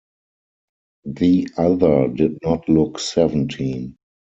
The 1.05 1.47
other 1.59 2.07
did 2.07 2.39
not 2.41 2.67
look 2.67 2.97
seventeen. 2.97 3.97